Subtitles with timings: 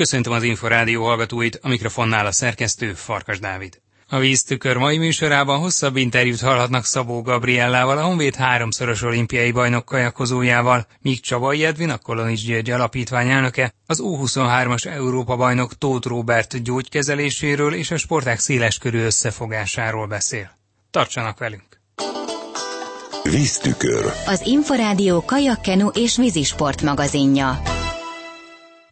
[0.00, 3.80] Köszöntöm az Inforádió hallgatóit, a mikrofonnál a szerkesztő Farkas Dávid.
[4.08, 10.86] A víztükör mai műsorában hosszabb interjút hallhatnak Szabó Gabriellával, a Honvéd háromszoros olimpiai bajnok kajakozójával,
[11.00, 17.74] míg Csabai Edvin, a Kolonics György alapítvány elnöke, az U23-as Európa bajnok Tóth Róbert gyógykezeléséről
[17.74, 20.50] és a sporták széleskörű összefogásáról beszél.
[20.90, 21.80] Tartsanak velünk!
[23.22, 24.12] Víztükör.
[24.26, 27.62] Az Inforádió kajakkenu és vízisport magazinja.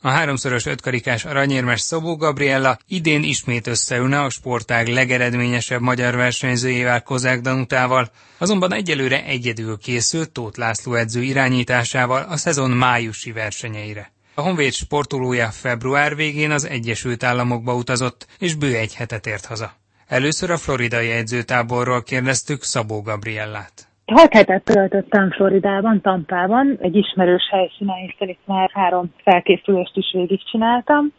[0.00, 7.40] A háromszoros ötkarikás aranyérmes Szabó Gabriella idén ismét összeülne a sportág legeredményesebb magyar versenyzőjével Kozák
[7.40, 14.12] Danutával, azonban egyelőre egyedül készült Tóth László edző irányításával a szezon májusi versenyeire.
[14.34, 19.76] A Honvéd sportolója február végén az Egyesült Államokba utazott, és bő egy hetet ért haza.
[20.06, 23.87] Először a floridai edzőtáborról kérdeztük Szabó Gabriellát.
[24.14, 31.12] Hat hetet töltöttem Floridában, Tampában, egy ismerős helyszínen, hiszen itt már három felkészülést is végigcsináltam.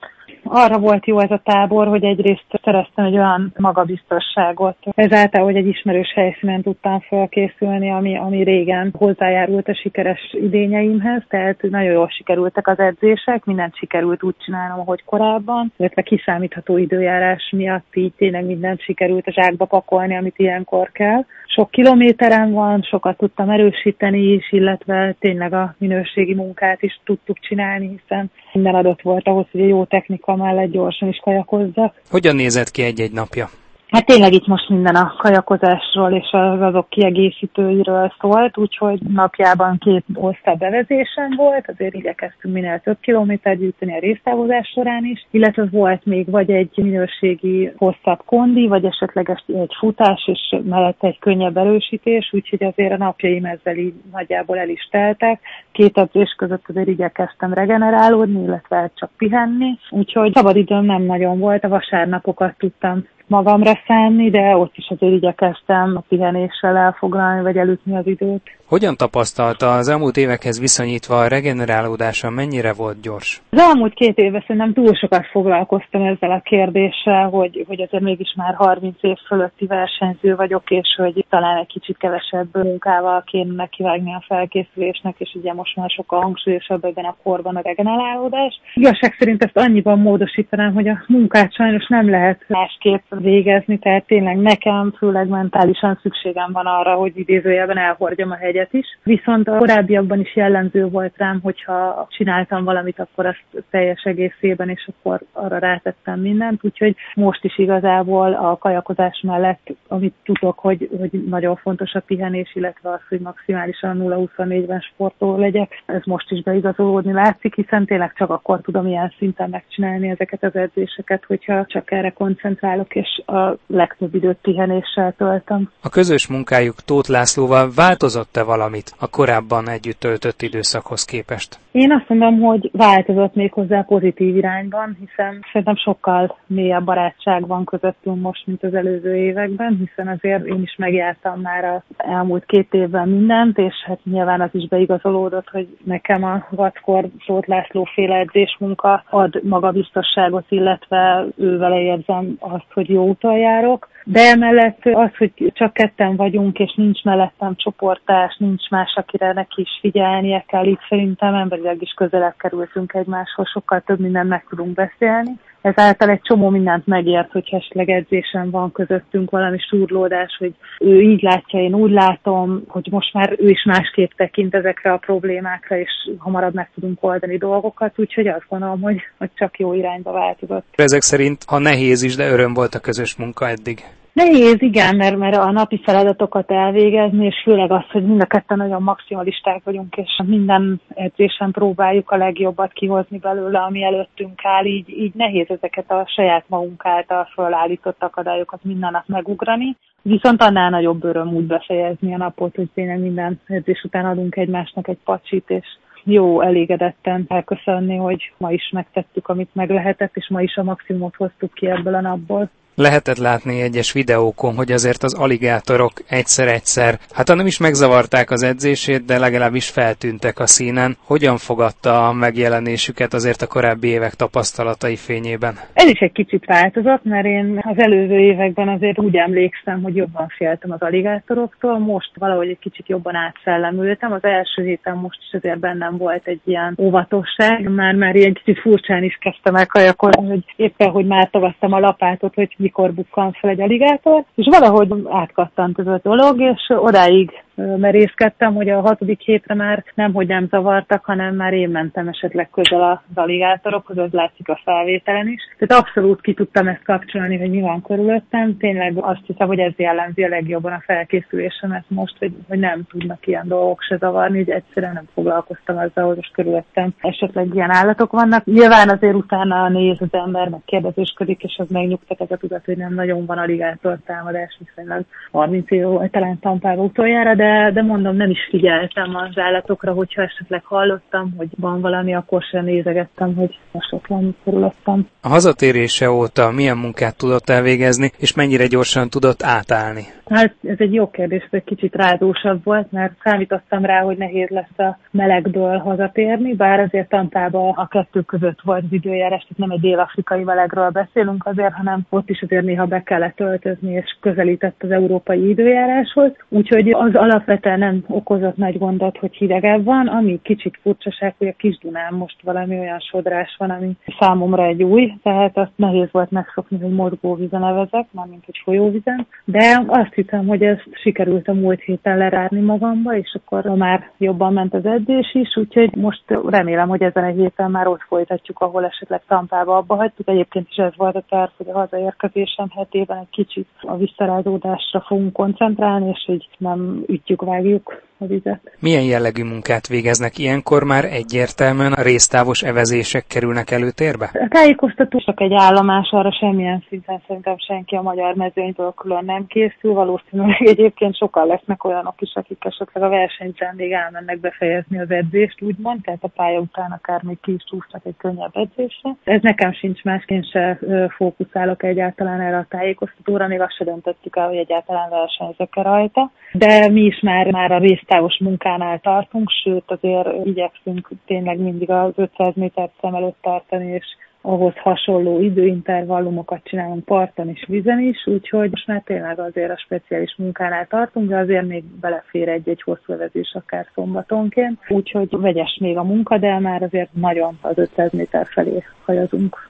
[0.51, 5.67] Arra volt jó ez a tábor, hogy egyrészt szereztem egy olyan magabiztosságot, ezáltal, hogy egy
[5.67, 12.67] ismerős helyszínen tudtam felkészülni, ami, ami régen hozzájárult a sikeres idényeimhez, tehát nagyon jól sikerültek
[12.67, 18.81] az edzések, mindent sikerült úgy csinálnom, ahogy korábban, illetve kiszámítható időjárás miatt így tényleg mindent
[18.81, 21.25] sikerült a zsákba pakolni, amit ilyenkor kell.
[21.45, 27.87] Sok kilométeren van, sokat tudtam erősíteni is, illetve tényleg a minőségi munkát is tudtuk csinálni,
[27.87, 32.01] hiszen minden adott volt ahhoz, hogy a jó technika mellett gyorsan is kajakozzak.
[32.09, 33.49] Hogyan nézett ki egy-egy napja?
[33.91, 40.03] Hát tényleg itt most minden a kajakozásról és az azok kiegészítőiről szólt, úgyhogy napjában két
[40.13, 46.05] osztály bevezésen volt, azért igyekeztünk minél több kilométer gyűjteni a résztávozás során is, illetve volt
[46.05, 52.29] még vagy egy minőségi hosszabb kondi, vagy esetleg egy futás, és mellette egy könnyebb erősítés,
[52.31, 55.39] úgyhogy azért a napjaim ezzel így nagyjából el is teltek.
[55.71, 61.69] Két edzés között azért igyekeztem regenerálódni, illetve csak pihenni, úgyhogy szabadidőm nem nagyon volt, a
[61.69, 68.07] vasárnapokat tudtam magamra szánni, de ott is azért igyekeztem a pihenéssel elfoglalni, vagy elütni az
[68.07, 68.58] időt.
[68.69, 73.41] Hogyan tapasztalta az elmúlt évekhez viszonyítva a regenerálódása mennyire volt gyors?
[73.49, 78.33] Az elmúlt két évben szerintem túl sokat foglalkoztam ezzel a kérdéssel, hogy, hogy azért mégis
[78.35, 84.13] már 30 év fölötti versenyző vagyok, és hogy talán egy kicsit kevesebb munkával kéne nekivágni
[84.13, 88.61] a felkészülésnek, és ugye most már sokkal hangsúlyosabb ebben a korban a regenerálódás.
[88.73, 94.37] Igazság szerint ezt annyiban módosítanám, hogy a munkát sajnos nem lehet másképp végezni, tehát tényleg
[94.37, 98.99] nekem főleg mentálisan szükségem van arra, hogy idézőjelben elhordjam a hegyet is.
[99.03, 104.89] Viszont a korábbiakban is jellemző volt rám, hogyha csináltam valamit, akkor azt teljes egészében, és
[104.89, 106.63] akkor arra rátettem mindent.
[106.63, 112.55] Úgyhogy most is igazából a kajakozás mellett, amit tudok, hogy, hogy nagyon fontos a pihenés,
[112.55, 118.29] illetve az, hogy maximálisan 0-24-ben sportoló legyek, ez most is beigazolódni látszik, hiszen tényleg csak
[118.29, 124.15] akkor tudom ilyen szinten megcsinálni ezeket az edzéseket, hogyha csak erre koncentrálok, és a legtöbb
[124.15, 125.71] időt pihenéssel töltöm.
[125.81, 131.59] A közös munkájuk Tóth Lászlóval változott-e valamit a korábban együtt töltött időszakhoz képest?
[131.71, 137.63] Én azt mondom, hogy változott még hozzá pozitív irányban, hiszen szerintem sokkal mélyebb barátság van
[137.65, 142.73] közöttünk most, mint az előző években, hiszen azért én is megjártam már az elmúlt két
[142.73, 148.15] évben mindent, és hát nyilván az is beigazolódott, hogy nekem a vackor Tóth László féle
[148.15, 155.09] edzésmunka ad magabiztosságot, illetve ő vele érzem azt, hogy jó úton járok, de emellett az,
[155.17, 160.65] hogy csak ketten vagyunk, és nincs mellettem csoportás, nincs más, akire neki is figyelnie kell,
[160.65, 165.31] így szerintem emberileg is közelebb kerültünk egymáshoz, sokkal több mindent meg tudunk beszélni.
[165.61, 171.21] Ezáltal egy csomó mindent megért, hogy esetleg edzésen van közöttünk valami surlódás, hogy ő így
[171.21, 175.91] látja, én úgy látom, hogy most már ő is másképp tekint ezekre a problémákra, és
[176.17, 180.65] hamarabb meg tudunk oldani dolgokat, úgyhogy azt gondolom, hogy, hogy csak jó irányba változott.
[180.75, 183.83] Ezek szerint, ha nehéz is, de öröm volt a közös munka eddig.
[184.19, 188.57] Nehéz, igen, mert, mert a napi feladatokat elvégezni, és főleg az, hogy mind a ketten
[188.57, 194.89] nagyon maximalisták vagyunk, és minden edzésen próbáljuk a legjobbat kihozni belőle, ami előttünk áll, így,
[194.89, 199.77] így nehéz ezeket a saját magunk által felállított akadályokat minden nap megugrani.
[200.01, 204.87] Viszont annál nagyobb öröm úgy befejezni a napot, hogy tényleg minden edzés után adunk egymásnak
[204.87, 205.65] egy pacsit, és
[206.03, 211.15] jó elégedetten elköszönni, hogy ma is megtettük, amit meg lehetett, és ma is a maximumot
[211.15, 212.49] hoztuk ki ebből a napból.
[212.79, 219.05] Lehetett látni egyes videókon, hogy azért az aligátorok egyszer-egyszer, hát nem is megzavarták az edzését,
[219.05, 220.97] de legalábbis feltűntek a színen.
[221.05, 225.53] Hogyan fogadta a megjelenésüket azért a korábbi évek tapasztalatai fényében?
[225.73, 230.27] Ez is egy kicsit változott, mert én az előző években azért úgy emlékszem, hogy jobban
[230.37, 234.11] féltem az aligátoroktól, most valahogy egy kicsit jobban átszellemültem.
[234.11, 238.59] Az első héten most is azért bennem volt egy ilyen óvatosság, már már ilyen kicsit
[238.59, 243.31] furcsán is kezdtem el kajakolni, hogy éppen, hogy már tagadtam a lapátot, hogy mikor bukkan
[243.31, 247.31] fel egy aligátor, és valahogy átkattant ez a dolog, és odáig
[247.77, 252.49] merészkedtem, hogy a hatodik hétre már nem, hogy nem zavartak, hanem már én mentem esetleg
[252.49, 255.41] közel a aligátorokhoz, az látszik a felvételen is.
[255.57, 258.57] Tehát abszolút ki tudtam ezt kapcsolni, hogy mi van körülöttem.
[258.57, 263.27] Tényleg azt hiszem, hogy ez jellemzi a legjobban a felkészülésemet most, hogy, hogy nem tudnak
[263.27, 268.11] ilyen dolgok se zavarni, hogy egyszerűen nem foglalkoztam azzal, hogy most körülöttem esetleg ilyen állatok
[268.11, 268.45] vannak.
[268.45, 272.77] Nyilván azért utána néz az ember, meg kérdezősködik, és az megnyugtat ez a tudat, hogy
[272.77, 278.15] nem nagyon van aligátor támadás, viszonylag 30 év volt talán Tampába utoljára, de de, mondom,
[278.15, 283.57] nem is figyeltem az állatokra, hogyha esetleg hallottam, hogy van valami, akkor sem nézegettem, hogy
[283.71, 285.07] most ott van körülöttem.
[285.21, 290.03] A hazatérése óta milyen munkát tudott elvégezni, és mennyire gyorsan tudott átállni?
[290.29, 294.49] Hát ez egy jó kérdés, ez egy kicsit rádósabb volt, mert számítottam rá, hogy nehéz
[294.49, 299.71] lesz a melegből hazatérni, bár azért Tampában a kettő között volt az időjárás, tehát nem
[299.71, 304.83] egy dél-afrikai melegről beszélünk azért, hanem ott is azért néha be kellett öltözni, és közelített
[304.83, 306.31] az európai időjáráshoz.
[306.49, 311.53] Úgyhogy az alapvetően nem okozott nagy gondot, hogy hidegebb van, ami kicsit furcsaság, hogy a
[311.57, 316.31] kis Dunán most valami olyan sodrás van, ami számomra egy új, tehát azt nehéz volt
[316.31, 321.81] megszokni, hogy mozgóvízen nevezek, mármint hogy folyóvizen, de azt hiszem, hogy ezt sikerült a múlt
[321.81, 327.01] héten lerárni magamba, és akkor már jobban ment az edzés is, úgyhogy most remélem, hogy
[327.01, 330.27] ezen a héten már ott folytatjuk, ahol esetleg Tampába abba hagytuk.
[330.27, 335.33] Egyébként is ez volt a terv, hogy a hazaérkezésem hetében egy kicsit a visszarázódásra fogunk
[335.33, 338.59] koncentrálni, és hogy nem ütjük, vágjuk a vizet.
[338.79, 344.29] Milyen jellegű munkát végeznek ilyenkor már egyértelműen a résztávos evezések kerülnek előtérbe?
[344.33, 349.45] A tájékoztató csak egy állomás, arra semmilyen szinten szerintem senki a magyar mezőnyből külön nem
[349.47, 349.93] készül.
[349.93, 355.61] Valószínűleg egyébként sokan lesznek olyanok is, akik esetleg a versenyben még elmennek befejezni az edzést,
[355.61, 359.15] úgymond, tehát a pálya után akár még ki is csúsznak egy könnyebb edzésre.
[359.23, 360.79] Ez nekem sincs másként se
[361.15, 366.31] fókuszálok egyáltalán erre a tájékoztatóra, még azt se döntöttük el, hogy egyáltalán versenyzek rajta.
[366.51, 371.89] De mi is már, már a részt távos munkánál tartunk, sőt azért igyekszünk tényleg mindig
[371.89, 374.05] az 500 métert szem előtt tartani, és
[374.41, 380.35] ahhoz hasonló időintervallumokat csinálunk parton és vizen is, úgyhogy most már tényleg azért a speciális
[380.37, 386.03] munkánál tartunk, de azért még belefér egy-egy hosszú vezés akár szombatonként, úgyhogy vegyes még a
[386.03, 389.69] munka, de már azért nagyon az 500 méter felé hajazunk.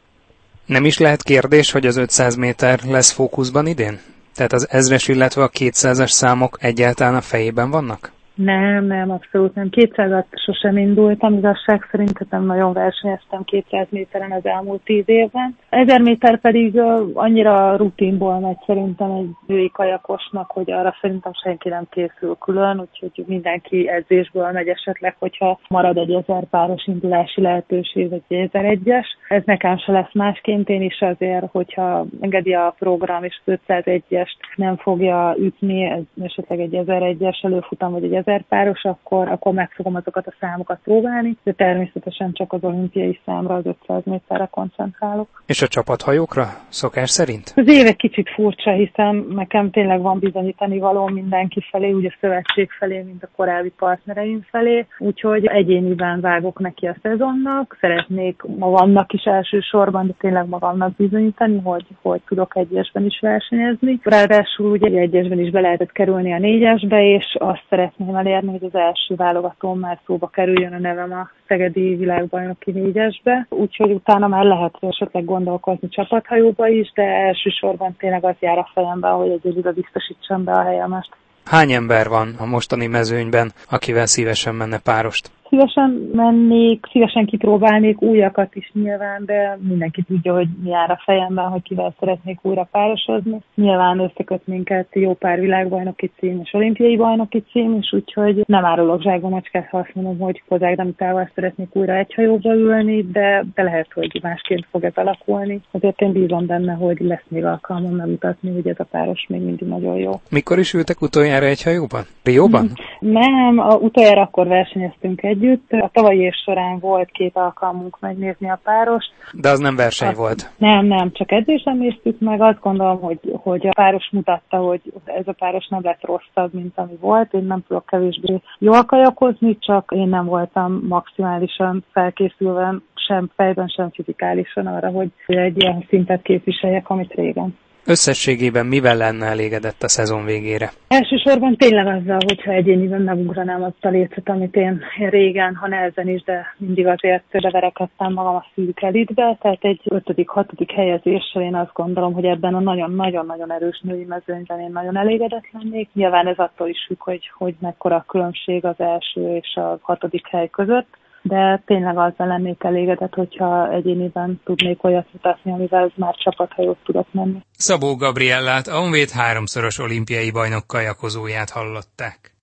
[0.65, 3.99] Nem is lehet kérdés, hogy az 500 méter lesz fókuszban idén?
[4.35, 8.17] Tehát az ezres, illetve a 200-as számok egyáltalán a fejében vannak?
[8.43, 9.69] Nem, nem, abszolút nem.
[9.71, 15.57] 200-at sosem indultam, igazság szerint tehát nagyon versenyeztem 200 méteren az elmúlt 10 évben.
[15.69, 16.79] 1000 méter pedig
[17.13, 23.25] annyira rutinból megy szerintem egy női kajakosnak, hogy arra szerintem senki nem készül külön, úgyhogy
[23.27, 29.05] mindenki edzésből megy esetleg, hogyha marad egy 1000 páros indulási lehetőség, vagy egy 1001-es.
[29.27, 34.75] Ez nekem se lesz másként, én is azért, hogyha engedi a program és 501-est nem
[34.75, 40.27] fogja ütni, esetleg egy 1001-es előfutam, vagy egy ezer páros, akkor, akkor meg fogom azokat
[40.27, 45.43] a számokat próbálni, de természetesen csak az olimpiai számra, az 500 méterre koncentrálok.
[45.45, 47.53] És a csapathajókra szokás szerint?
[47.55, 52.69] Az évek kicsit furcsa, hiszen nekem tényleg van bizonyítani való mindenki felé, úgy a szövetség
[52.71, 59.23] felé, mint a korábbi partnereim felé, úgyhogy egyéniben vágok neki a szezonnak, szeretnék magamnak is
[59.23, 63.99] elsősorban, de tényleg magamnak bizonyítani, hogy, hogy tudok egyesben is versenyezni.
[64.03, 68.79] Ráadásul ugye egyesben is be lehetett kerülni a négyesbe, és azt szeretném elérni, hogy az
[68.79, 74.77] első válogatón már szóba kerüljön a nevem a Szegedi világbajnoki négyesbe, úgyhogy utána már lehet
[74.79, 80.51] esetleg gondolkozni csapathajóba is, de elsősorban tényleg az jár a fejembe, hogy egyedül biztosítsam be
[80.51, 81.07] a helyemet.
[81.45, 85.31] Hány ember van a mostani mezőnyben, akivel szívesen menne párost?
[85.49, 91.45] Szívesen mennék, szívesen kipróbálnék újakat is nyilván, de mindenki tudja, hogy mi jár a fejemben,
[91.45, 93.39] hogy kivel szeretnék újra párosozni.
[93.55, 99.01] Nyilván összeköt minket jó pár világbajnoki cím és olimpiai bajnoki cím, és úgyhogy nem árulok
[99.01, 103.63] zsákba macskát, ha azt mondom, hogy Kozák Damitával szeretnék újra egy hajóba ülni, de, de
[103.63, 105.61] lehet, hogy másként fog ez alakulni.
[105.71, 109.67] Azért én bízom benne, hogy lesz még alkalmam megmutatni, hogy ez a páros még mindig
[109.67, 110.11] nagyon jó.
[110.29, 112.03] Mikor is ültek utoljára egy hajóban?
[112.23, 112.67] Rióban?
[112.99, 115.71] Nem, a utoljára akkor versenyeztünk egy együtt.
[115.71, 119.11] A tavalyi év során volt két alkalmunk megnézni a párost.
[119.33, 120.51] De az nem verseny azt, volt.
[120.57, 122.41] Nem, nem, csak edzésen néztük meg.
[122.41, 126.77] Azt gondolom, hogy, hogy a páros mutatta, hogy ez a páros nem lett rosszabb, mint
[126.77, 127.33] ami volt.
[127.33, 133.89] Én nem tudok kevésbé jól kajakozni, csak én nem voltam maximálisan felkészülve sem fejben, sem
[133.91, 137.57] fizikálisan arra, hogy egy ilyen szintet képviseljek, amit régen.
[137.85, 140.71] Összességében mivel lenne elégedett a szezon végére?
[140.87, 146.23] Elsősorban tényleg azzal, hogyha egyéniben megugranám azt a lécet, amit én régen, ha nehezen is,
[146.23, 151.73] de mindig azért beverekedtem magam a szűk elitbe, tehát egy ötödik, hatodik helyezéssel én azt
[151.73, 155.89] gondolom, hogy ebben a nagyon-nagyon-nagyon erős női mezőnyben én nagyon elégedett lennék.
[155.93, 160.27] Nyilván ez attól is függ, hogy, hogy mekkora a különbség az első és a hatodik
[160.27, 166.77] hely között de tényleg azzal lennék elégedett, hogyha egyéniben tudnék olyat mutatni, amivel már csapathajót
[166.83, 167.39] tudok menni.
[167.51, 172.37] Szabó Gabriellát, a Honvéd háromszoros olimpiai bajnok kajakozóját hallották.